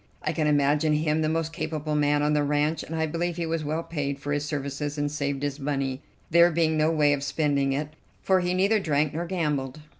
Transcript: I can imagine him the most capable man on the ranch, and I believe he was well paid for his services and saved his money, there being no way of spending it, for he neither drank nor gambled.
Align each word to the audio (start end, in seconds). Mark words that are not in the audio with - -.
I 0.23 0.33
can 0.33 0.47
imagine 0.47 0.93
him 0.93 1.21
the 1.21 1.29
most 1.29 1.53
capable 1.53 1.93
man 1.93 2.23
on 2.23 2.33
the 2.33 2.41
ranch, 2.41 2.81
and 2.81 2.95
I 2.95 3.05
believe 3.05 3.35
he 3.37 3.45
was 3.45 3.63
well 3.63 3.83
paid 3.83 4.17
for 4.17 4.31
his 4.33 4.43
services 4.43 4.97
and 4.97 5.11
saved 5.11 5.43
his 5.43 5.59
money, 5.59 6.01
there 6.31 6.49
being 6.49 6.75
no 6.75 6.89
way 6.89 7.13
of 7.13 7.21
spending 7.21 7.71
it, 7.71 7.89
for 8.23 8.39
he 8.39 8.55
neither 8.55 8.79
drank 8.79 9.13
nor 9.13 9.27
gambled. 9.27 9.81